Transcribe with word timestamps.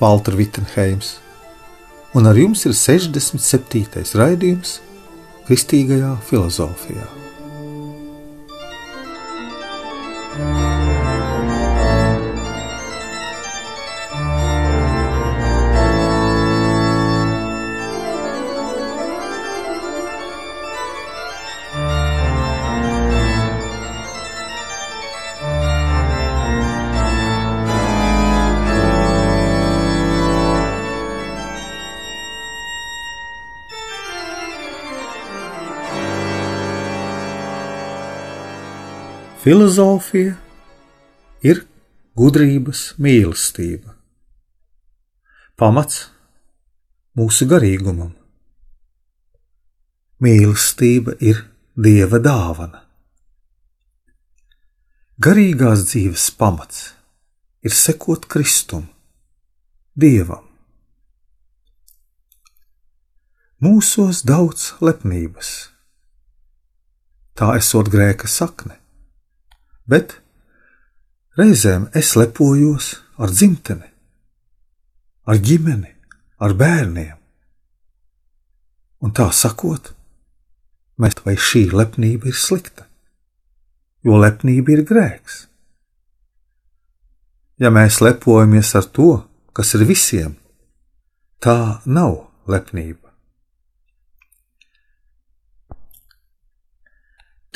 Valtra 0.00 0.36
Vitsenheims, 0.36 1.14
un 2.12 2.28
ar 2.28 2.36
jums 2.36 2.66
ir 2.68 2.74
67. 2.76 4.12
raidījums 4.16 4.80
Kristīgajā 5.46 6.16
filozofijā. 6.28 7.25
Filozofija 39.46 40.32
ir 41.46 41.60
gudrības 42.18 42.80
mīlestība, 42.98 43.92
pamats 45.54 46.00
mūsu 47.14 47.46
garīgumam. 47.52 48.08
Mīlestība 50.26 51.14
ir 51.22 51.44
dieva 51.78 52.18
dāvana. 52.24 52.80
Garīgās 55.22 55.84
dzīves 55.92 56.24
pamats 56.40 56.80
ir 57.62 57.76
sekot 57.82 58.26
Kristum, 58.26 58.88
Dievam. 59.94 60.42
Mūsos 63.62 64.24
daudz 64.26 64.72
lepnības, 64.82 65.52
tā 67.38 67.52
esot 67.60 67.92
grēka 67.94 68.26
sakne 68.26 68.80
bet 69.90 70.18
reizēm 71.38 71.88
es 71.96 72.14
lepojos 72.18 72.96
ar 73.16 73.32
dzimteni, 73.32 73.88
ar 75.26 75.40
ģimeni, 75.42 75.92
ar 76.42 76.54
bērniem. 76.58 77.14
Un 79.04 79.12
tā 79.14 79.28
sakot, 79.32 79.92
mēs 81.00 81.18
vai 81.24 81.36
šī 81.36 81.66
lepnība 81.72 82.30
ir 82.30 82.38
slikta, 82.38 82.86
jo 84.04 84.18
lepnība 84.20 84.76
ir 84.76 84.84
grēks. 84.88 85.44
Ja 87.60 87.70
mēs 87.72 88.02
lepojamies 88.04 88.74
ar 88.76 88.88
to, 88.92 89.10
kas 89.56 89.72
ir 89.76 89.86
visiem, 89.88 90.36
tā 91.40 91.80
nav 91.88 92.26
lepnība. 92.48 93.06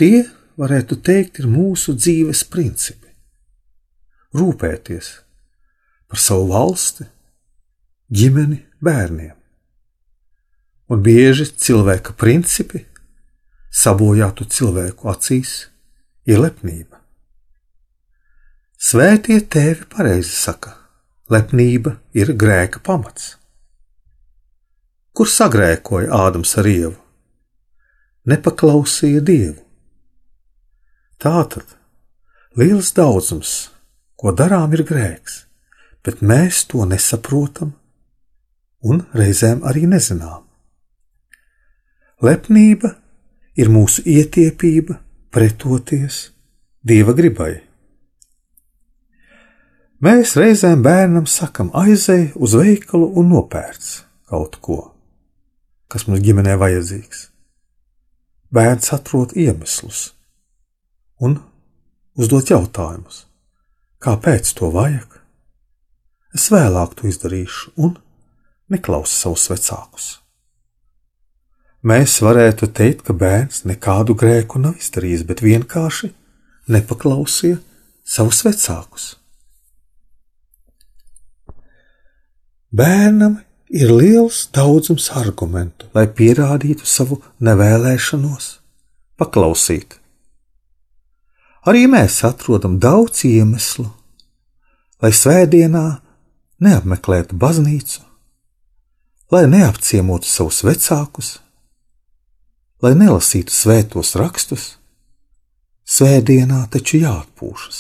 Tie 0.00 0.25
varētu 0.60 0.98
teikt, 1.00 1.41
ir 1.41 1.48
mūsu 1.48 1.94
dzīves 1.97 2.44
principi. 2.53 3.09
Rūpēties 4.37 5.10
par 6.10 6.21
savu 6.21 6.48
valsti, 6.50 7.06
ģimeni, 8.10 8.60
bērniem. 8.82 9.37
Un 10.91 11.03
bieži 11.06 11.47
cilvēka 11.54 12.16
principi 12.19 12.82
sabojātu 13.71 14.48
cilvēku 14.50 15.10
acīs 15.12 15.53
ir 16.26 16.43
lepnība. 16.43 16.98
Svētie 18.81 19.38
tēvi 19.54 19.87
pareizi 19.92 20.34
saka, 20.34 20.75
lepnība 21.31 21.94
ir 22.16 22.34
grēka 22.34 22.82
pamats. 22.82 23.37
Kur 25.15 25.31
sagrēkoja 25.31 26.10
Ādams 26.16 26.56
ar 26.59 26.66
ievu? 26.71 26.97
Nepaklausīja 28.31 29.22
Dievu 29.27 29.69
Tātad 31.20 31.75
liels 32.56 32.94
daudzums, 32.97 33.70
ko 34.16 34.32
darām, 34.32 34.72
ir 34.72 34.86
grēks, 34.88 35.42
bet 36.00 36.22
mēs 36.25 36.62
to 36.70 36.86
nesaprotam 36.88 37.75
un 38.81 39.03
reizēm 39.12 39.60
arī 39.69 39.84
nezinām. 39.91 40.47
Lepnība 42.25 42.94
ir 43.60 43.69
mūsu 43.72 44.04
ietiepība 44.09 44.97
pretoties 45.32 46.30
dieva 46.84 47.12
gribai. 47.16 47.53
Mēs 50.00 50.32
reizēm 50.41 50.80
bērnam 50.84 51.26
sakam, 51.28 51.69
aizej 51.76 52.30
uz 52.41 52.54
veikalu 52.56 53.10
un 53.20 53.28
nopērc 53.34 53.91
kaut 54.32 54.56
ko, 54.64 54.78
kas 55.92 56.06
mums 56.09 56.25
ģimenē 56.25 56.56
vajadzīgs. 56.60 57.26
Bērns 58.50 58.94
atrod 58.97 59.36
iemeslus, 59.36 60.14
un 61.20 61.36
uzdot 62.16 62.50
jautājumus, 62.50 63.25
kāpēc 64.03 64.54
to 64.56 64.70
vajag. 64.75 65.19
Es 66.34 66.48
vēlāk 66.53 66.97
to 66.98 67.10
izdarīšu 67.10 67.75
un 67.84 67.97
neklausu 68.70 69.16
savus 69.16 69.48
vecākus. 69.50 70.09
Mēs 71.80 72.19
varētu 72.20 72.69
teikt, 72.76 73.06
ka 73.06 73.16
bērns 73.16 73.64
nekādu 73.69 74.14
grēku 74.19 74.60
nav 74.60 74.76
izdarījis, 74.80 75.25
bet 75.28 75.41
vienkārši 75.44 76.12
nepaklausīja 76.70 77.59
savus 78.04 78.42
vecākus. 78.44 79.06
Bērnam 82.70 83.41
ir 83.70 83.91
liels 83.91 84.44
daudzums 84.54 85.09
argumentu, 85.19 85.88
lai 85.97 86.04
pierādītu 86.06 86.86
savu 86.86 87.19
nevēlēšanos 87.42 88.53
paklausīt 89.19 90.00
Arī 91.69 91.84
mēs 91.93 92.22
atrodam 92.25 92.78
daudz 92.81 93.26
iemeslu, 93.28 93.84
lai 95.03 95.10
svētdienā 95.12 95.84
neapmeklētu 96.65 97.37
baznīcu, 97.37 98.00
lai 99.32 99.44
neapciemotu 99.50 100.28
savus 100.28 100.62
vecākus, 100.65 101.34
lai 102.81 102.94
nelasītu 102.97 103.53
svētos 103.53 104.16
rakstus. 104.16 104.76
Svētdienā 105.91 106.69
taču 106.71 107.00
jāatpūšas, 107.00 107.78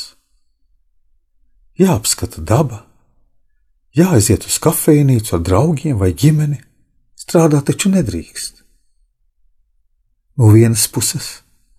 jāapskata 1.78 2.42
daba, 2.42 2.80
jāaiziet 3.94 4.48
uz 4.48 4.56
kafejnīcu 4.58 5.36
ar 5.36 5.44
draugiem 5.46 6.00
vai 6.00 6.10
ģimeni, 6.10 6.58
strādāt 7.14 7.68
taču 7.70 7.92
nedrīkst. 7.94 8.64
No 10.42 10.50
vienas 10.50 10.88
puses 10.90 11.30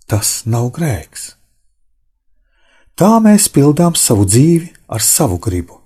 tas 0.08 0.46
nav 0.48 0.72
grēks. 0.72 1.41
Tā 3.00 3.18
mēs 3.24 3.48
pildām 3.50 3.96
savu 3.96 4.26
dzīvi 4.28 4.70
ar 4.92 5.02
savu 5.02 5.40
gribu, 5.42 5.80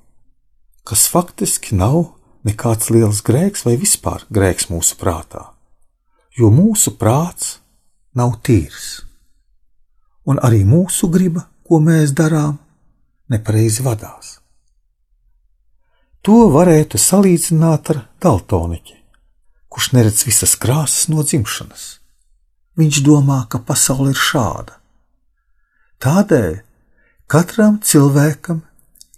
kas 0.84 1.06
faktiski 1.12 1.78
nav 1.78 2.16
nekāds 2.46 2.90
liels 2.94 3.22
grēks 3.26 3.66
vai 3.66 3.76
vispār 3.82 4.26
grēks 4.34 4.70
mūsu 4.74 4.98
prātā, 5.00 5.44
jo 6.38 6.50
mūsu 6.54 6.96
prāts 6.98 7.60
nav 8.18 8.40
tīrs, 8.46 9.06
un 10.26 10.42
arī 10.42 10.64
mūsu 10.66 11.10
griba, 11.14 11.46
ko 11.66 11.80
mēs 11.82 12.14
darām, 12.18 12.58
nepareizi 13.30 13.86
vadās. 13.86 14.40
To 16.26 16.48
varētu 16.50 16.98
salīdzināt 16.98 17.90
ar 17.94 18.00
daltoniķi, 18.22 18.96
kurš 19.70 19.92
neredz 19.94 20.26
visas 20.26 20.56
krāsas 20.58 21.06
no 21.14 21.22
dzimšanas. 21.22 21.84
Viņš 22.82 23.02
domā, 23.06 23.44
ka 23.46 23.62
pasaule 23.62 24.10
ir 24.12 24.20
šāda. 24.20 24.80
Tādēļ 26.02 26.65
Katram 27.26 27.80
cilvēkam 27.82 28.60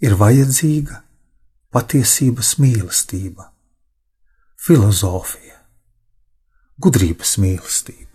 ir 0.00 0.14
vajadzīga 0.16 1.02
patiesības 1.76 2.54
mīlestība, 2.56 3.50
filozofija, 4.56 5.58
gudrības 6.80 7.34
mīlestība. 7.42 8.07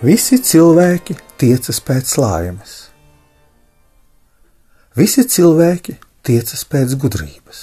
Visi 0.00 0.38
cilvēki 0.40 1.12
tiecas 1.36 1.76
pēc 1.84 2.14
laimes. 2.16 2.70
Visi 4.96 5.26
cilvēki 5.28 5.98
tiecas 6.24 6.62
pēc 6.64 6.94
gudrības. 7.02 7.60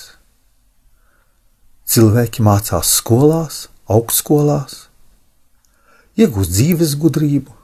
Cilvēki 1.90 2.46
mācās 2.46 2.92
skolās, 3.00 3.58
augstskolās, 3.90 4.78
iegūst 6.14 6.54
dzīves 6.54 6.94
gudrību, 7.02 7.58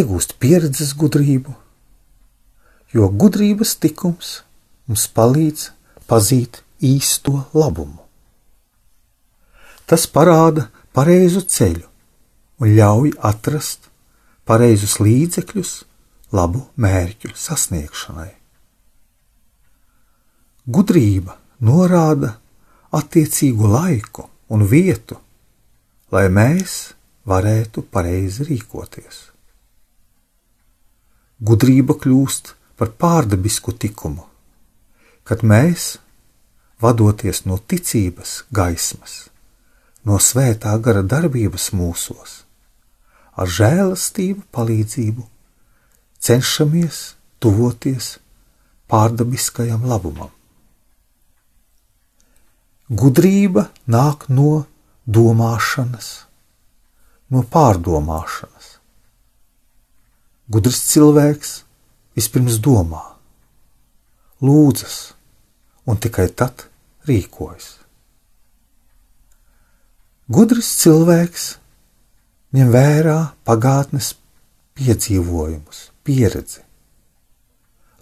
iegūst 0.00 0.38
pieredzes 0.40 0.96
gudrību, 0.96 1.52
jo 2.96 3.12
gudrības 3.12 3.76
tikums 3.76 4.34
mums 4.88 5.04
palīdz 5.12 5.68
pazīt 6.08 6.64
īsto 6.80 7.42
labumu. 7.52 8.00
Tas 9.84 10.08
parāda 10.08 10.70
pareizu 10.96 11.44
ceļu 11.44 11.91
un 12.62 12.76
ļauj 12.76 13.16
atrast 13.26 13.88
pareizus 14.46 15.00
līdzekļus 15.02 15.72
labu 16.36 16.62
mērķu 16.80 17.32
sasniegšanai. 17.34 18.30
Gudrība 20.62 21.34
norāda 21.66 22.36
attiecīgu 22.94 23.66
laiku 23.72 24.28
un 24.54 24.62
vietu, 24.70 25.18
lai 26.14 26.28
mēs 26.30 26.92
varētu 27.26 27.82
pareizi 27.90 28.46
rīkoties. 28.46 29.18
Gudrība 31.42 31.96
kļūst 31.98 32.54
par 32.78 32.92
pārdabisku 33.02 33.74
likumu, 33.82 34.28
kad 35.26 35.42
mēs, 35.42 35.96
vadoties 36.82 37.44
no 37.46 37.58
ticības 37.58 38.44
gaismas, 38.54 39.26
no 40.06 40.18
svētā 40.22 40.76
gara 40.82 41.02
darbības 41.02 41.72
mūsos, 41.74 42.42
ar 43.36 43.48
žēlastību 43.48 44.44
palīdzību 44.52 45.24
cenšamies 46.22 47.00
tuvoties 47.42 48.16
pārdabiskajam 48.92 49.86
labumam. 49.88 50.30
Gudrība 52.92 53.70
nāk 53.88 54.28
no 54.28 54.66
domāšanas, 55.08 56.10
no 57.32 57.42
pārdomāšanas. 57.54 58.68
Gudrs 60.52 60.82
cilvēks 60.90 61.54
vispirms 62.18 62.58
domā, 62.60 63.00
lūdzas 64.44 64.98
un 65.88 65.96
tikai 65.96 66.28
tad 66.36 66.66
rīkojas. 67.08 67.78
Gudrs 70.32 70.68
cilvēks 70.82 71.46
ņem 72.52 72.72
vērā 72.72 73.18
pagātnes 73.48 74.12
piedzīvojumus, 74.76 75.86
pieredzi, 76.04 76.60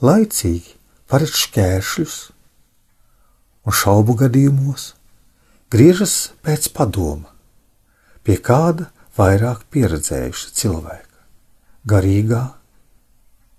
laicīgi 0.02 0.74
paredz 1.10 1.36
šķēršļus 1.44 2.16
un 3.66 3.76
šaubu 3.76 4.16
gadījumos 4.24 4.94
griežas 5.70 6.32
pēc 6.42 6.70
padoma 6.74 7.30
pie 8.26 8.36
kāda 8.42 8.88
vairāk 9.18 9.64
pieredzējuša 9.74 10.52
cilvēka, 10.56 11.24
garīgā 11.90 12.42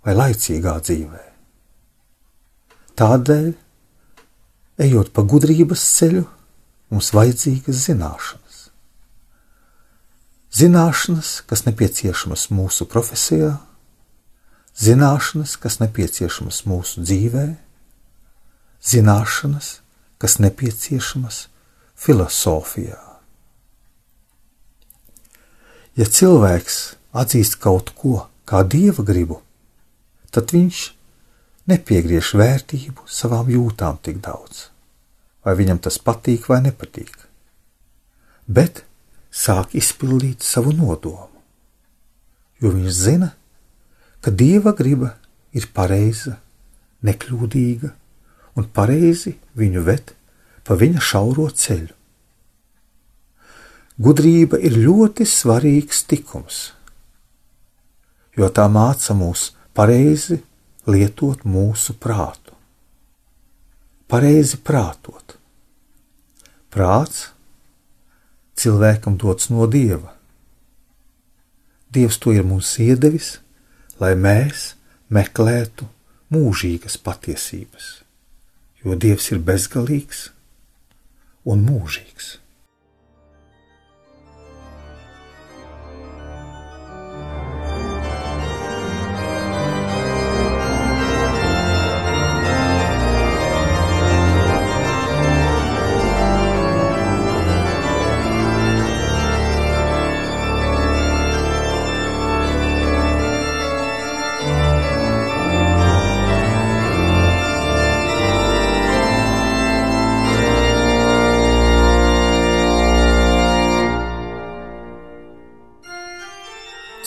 vai 0.05 0.15
laicīgā 0.17 0.75
dzīvē. 0.83 1.23
Tādēļ, 2.99 3.49
ejot 4.85 5.11
pa 5.15 5.23
gudrības 5.23 5.83
ceļu, 5.97 6.23
mums 6.91 7.11
vajadzīgas 7.15 7.85
zināšanas. 7.87 8.40
Zināšanas, 10.51 11.41
kas 11.47 11.63
nepieciešamas 11.63 12.49
mūsu 12.51 12.83
profesijā, 12.91 13.53
zināšanas, 14.75 15.55
kas 15.55 15.79
nepieciešamas 15.79 16.65
mūsu 16.67 17.05
dzīvē, 17.05 17.45
zināšanas, 18.83 19.77
kas 20.19 20.37
nepieciešamas 20.43 21.45
filozofijā. 21.95 22.99
Ja 25.95 26.07
cilvēks 26.07 26.81
atzīst 27.15 27.57
kaut 27.63 27.95
ko 27.95 28.27
kā 28.47 28.63
dieva 28.67 29.03
gribu, 29.07 29.39
tad 30.35 30.51
viņš 30.51 30.83
nepiegriež 31.71 32.35
vērtību 32.39 33.07
savām 33.07 33.51
jūtām 33.51 33.99
tik 34.03 34.19
daudz, 34.23 34.69
vai 35.47 35.55
viņam 35.59 35.79
tas 35.83 35.99
patīk 35.99 36.47
vai 36.51 36.61
nepatīk, 36.67 37.11
bet 38.47 38.83
sāk 39.31 39.75
izpildīt 39.79 40.43
savu 40.43 40.73
nodomu, 40.75 41.41
jo 42.61 42.71
viņš 42.75 42.91
zina, 42.91 43.31
ka 44.21 44.31
dieva 44.31 44.75
griba 44.77 45.15
ir 45.55 45.67
pareiza, 45.73 46.37
nekļūdīga 47.01 47.89
un 48.59 48.67
pareizi 48.75 49.37
viņu 49.57 49.83
ved 49.87 50.13
pa 50.67 50.77
viņa 50.77 51.01
šauro 51.01 51.47
ceļu. 51.49 51.95
Gudrība 54.01 54.57
ir 54.65 54.77
ļoti 54.81 55.25
svarīgs 55.27 56.05
tikums, 56.09 56.59
jo 58.37 58.47
tā 58.49 58.67
māca 58.71 59.13
mūs 59.17 59.51
pareizi 59.77 60.39
lietot 60.89 61.43
mūsu 61.45 61.93
prātu. 62.01 62.55
Pareizi 64.09 64.57
prātot. 64.57 65.37
Prāts 66.71 67.29
cilvēkam 68.59 69.17
dots 69.21 69.49
no 69.53 69.67
dieva. 69.69 70.15
Dievs 71.91 72.19
to 72.23 72.33
ir 72.35 72.45
mums 72.47 72.73
iedevis, 72.79 73.39
lai 73.99 74.13
mēs 74.15 74.73
meklētu 75.11 75.87
mūžīgas 76.31 76.95
patiesības, 77.03 77.89
jo 78.83 78.95
Dievs 78.95 79.27
ir 79.33 79.41
bezgalīgs 79.43 80.29
un 81.43 81.65
mūžīgs. 81.67 82.40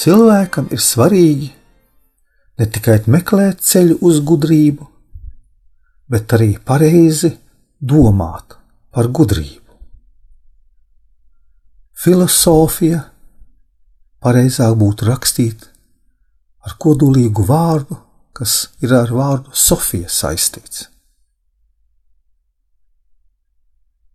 Cilvēkam 0.04 0.66
ir 0.68 0.82
svarīgi 0.84 1.46
ne 2.60 2.64
tikai 2.68 2.98
meklēt 3.08 3.62
ceļu 3.64 3.94
uz 4.04 4.18
gudrību, 4.28 4.84
bet 6.12 6.34
arī 6.36 6.48
pareizi 6.60 7.30
domāt 7.80 8.52
par 8.92 9.08
gudrību. 9.08 9.78
Filosofija 12.04 12.98
pareizāk 14.20 14.74
būtu 14.82 15.08
rakstīt 15.08 15.64
ar 16.68 16.74
kodolīgu 16.84 17.46
vārdu, 17.48 17.96
kas 18.36 18.58
ir 18.84 18.92
ar 18.98 19.08
vārdu 19.08 19.56
Sofija 19.56 20.10
saistīts. 20.12 20.90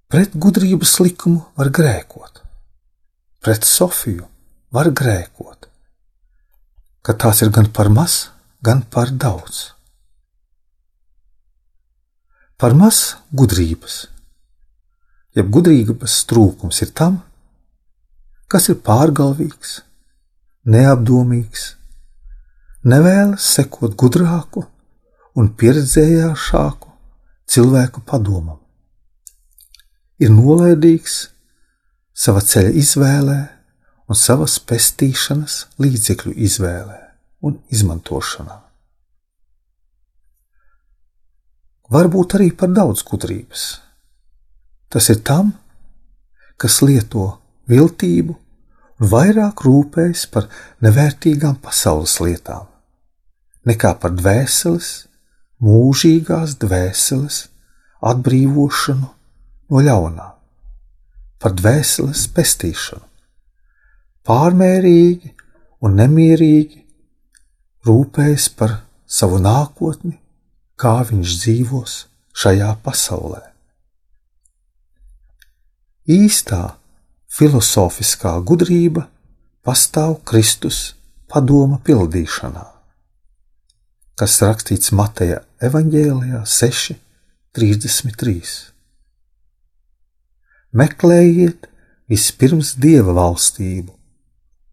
Pret 0.05 0.38
gudrības 0.38 1.00
likumu 1.01 1.48
var 1.58 1.74
grēkot, 1.74 2.43
pret 3.41 3.65
Sofiju 3.65 4.29
var 4.69 4.93
grēkot 4.93 5.68
ka 7.09 7.15
tās 7.17 7.39
ir 7.41 7.49
gan 7.49 7.65
par 7.73 7.87
maz, 7.89 8.27
gan 8.61 8.83
par 8.93 9.09
daudz. 9.09 9.71
Par 12.61 12.75
maz 12.77 13.15
gudrības, 13.33 13.95
jeb 15.33 15.49
gudrības 15.49 16.19
trūkums 16.29 16.83
ir 16.85 16.93
tam, 16.93 17.17
kas 18.45 18.69
ir 18.69 18.77
pārgalvīgs, 18.85 19.79
neapdomīgs, 20.69 21.65
nevēlas 22.85 23.49
sekot 23.57 23.97
gudrāku 23.97 24.67
un 25.33 25.49
pieredzējušāku 25.49 26.93
cilvēku 27.49 28.05
padomam. 28.05 28.61
Ir 30.21 30.29
nolaidīgs 30.29 31.23
sava 32.13 32.45
ceļa 32.45 32.77
izvēlē, 32.83 33.39
un 34.09 34.17
savas 34.17 34.57
pestīšanas 34.65 35.59
līdzekļu 35.81 36.33
izvēlē 36.47 36.97
un 37.45 37.59
izmantošanā. 37.69 38.57
Varbūt 41.89 42.35
arī 42.37 42.49
par 42.53 42.69
daudz 42.73 43.01
gudrības. 43.05 43.65
Tas 44.89 45.09
ir 45.13 45.21
tam, 45.25 45.53
kas 46.57 46.81
lieto 46.85 47.31
viltību 47.69 48.35
un 48.35 49.11
vairāk 49.13 49.63
rūpējas 49.65 50.25
par 50.33 50.49
nevērtīgām 50.85 51.57
pasaules 51.63 52.17
lietām, 52.21 52.65
nekā 53.69 53.93
par 54.01 54.13
dvēseles, 54.17 54.89
mūžīgās 55.63 56.57
dvēseles 56.61 57.43
atbrīvošanu 58.11 59.09
no 59.69 59.85
ļaunā, 59.85 60.31
par 61.39 61.55
dvēseles 61.57 62.27
pestīšanu. 62.35 63.08
Pārmērīgi 64.27 65.33
un 65.85 65.95
nemierīgi 65.99 66.83
rūpējas 67.88 68.49
par 68.59 68.75
savu 69.09 69.39
nākotni, 69.41 70.17
kā 70.79 70.99
viņš 71.07 71.35
dzīvos 71.43 71.95
šajā 72.39 72.73
pasaulē. 72.83 73.41
Īstā 76.09 76.61
filozofiskā 77.29 78.33
gudrība 78.45 79.05
pastāv 79.65 80.17
Kristus 80.25 80.95
padoma 81.29 81.77
pildīšanā, 81.85 82.65
kas 84.17 84.39
rakstīts 84.41 84.93
Mateja 84.97 85.43
evaņģēlijā 85.63 86.41
6, 86.47 86.97
33. 87.53 88.39
Meklējiet 90.79 91.69
vispirms 92.09 92.75
Dieva 92.81 93.15
valstību 93.17 93.98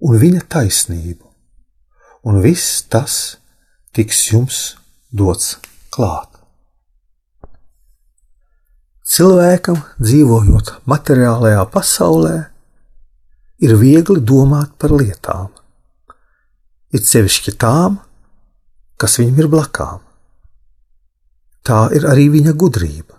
un 0.00 0.18
Viņa 0.20 0.44
taisnību, 0.52 1.24
un 2.28 2.40
viss 2.44 2.82
tas 2.90 3.38
tiks 3.96 4.26
jums 4.32 4.76
dots 5.08 5.56
klāt. 5.94 6.32
Cilvēkam, 9.06 9.78
dzīvojot 10.02 10.72
materiālajā 10.90 11.62
pasaulē, 11.72 12.34
ir 13.62 13.76
viegli 13.80 14.20
domāt 14.20 14.74
par 14.76 14.92
lietām, 14.92 15.52
it 16.92 17.06
sevišķi 17.06 17.54
tām, 17.56 18.00
kas 18.98 19.16
viņam 19.20 19.40
ir 19.44 19.48
blakām. 19.52 20.02
Tā 21.66 21.86
ir 21.96 22.04
arī 22.10 22.28
viņa 22.34 22.52
gudrība. 22.58 23.14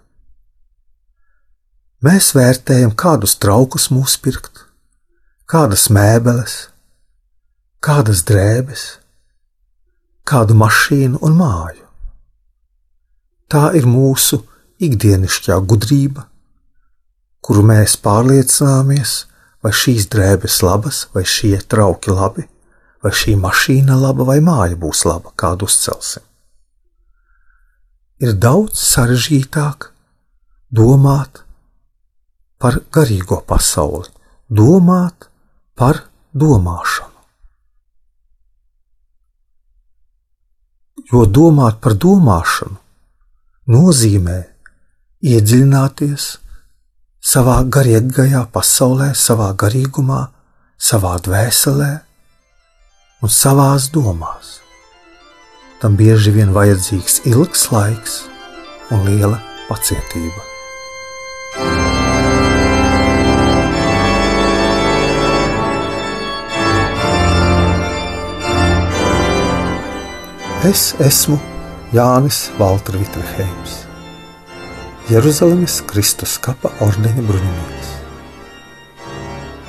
Mēs 2.05 2.33
vērtējam, 2.37 2.93
kādus 2.93 3.39
traukus 3.41 3.89
mūs 3.89 4.19
pirkt, 4.21 4.66
kādas 5.47 5.85
mēbeles, 5.87 6.53
kādas 7.79 8.25
drēbes, 8.27 8.81
kādu 10.27 10.57
mašīnu 10.59 11.21
un 11.23 11.37
māju. 11.39 11.85
Tā 13.47 13.69
ir 13.79 13.87
mūsu 13.87 14.41
ikdienišķā 14.83 15.55
gudrība, 15.71 16.25
kuru 17.39 17.63
mēs 17.69 17.95
pārliecināmies, 18.03 19.13
vai 19.63 19.71
šīs 19.71 20.09
drēbes 20.11 20.57
labas, 20.67 21.05
vai 21.15 21.23
šie 21.23 21.55
trauki 21.63 22.11
labi, 22.11 22.43
vai 22.99 23.13
šī 23.15 23.37
mašīna 23.39 23.95
laba, 24.01 24.27
vai 24.27 24.41
māja 24.43 24.75
būs 24.75 25.05
laba, 25.07 25.31
kādu 25.31 25.71
uzcelsim. 25.71 26.25
Ir 28.19 28.35
daudz 28.35 28.83
sarežģītāk 28.83 29.93
domāt 30.75 31.39
par 32.59 32.81
garīgo 32.91 33.39
pasauli, 33.47 34.11
domāt 34.51 35.29
par 35.77 36.03
domāšanu. 36.33 37.17
jo 41.11 41.23
domāt 41.25 41.79
par 41.83 41.95
domāšanu 41.95 42.75
nozīmē 43.71 44.37
iedziļināties 45.27 46.25
savā 47.27 47.57
garīgajā 47.75 48.43
pasaulē, 48.53 49.11
savā 49.15 49.49
garīgumā, 49.59 50.21
savā 50.77 51.15
dvēselē 51.23 51.91
un 53.23 53.33
savās 53.33 53.89
domās. 53.95 54.57
Tam 55.81 55.97
bieži 55.99 56.33
vien 56.35 56.53
vajadzīgs 56.55 57.23
ilgs 57.29 57.69
laiks 57.73 58.19
un 58.91 59.07
liela 59.07 59.41
pacietība. 59.69 60.46
Es 70.67 70.89
esmu 70.99 71.37
Jānis 71.95 72.49
Valtra 72.59 72.99
Vitraheims, 72.99 73.75
Jeruzalemes 75.07 75.77
Kristus 75.87 76.33
kapa 76.43 76.73
ordeņa 76.83 77.23
bruņinieks. 77.29 77.93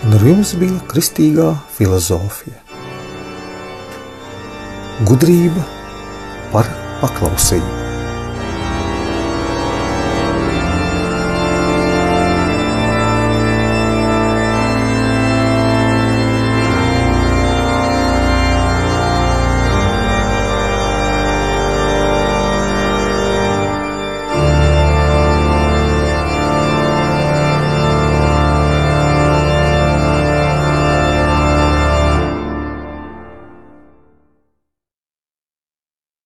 Un 0.09 0.17
ar 0.19 0.27
jums 0.27 0.57
bija 0.59 0.81
kristīgā 0.91 1.53
filozofija. 1.77 2.59
Gudrība 5.07 5.63
par 6.51 6.67
paklausību. 7.05 7.88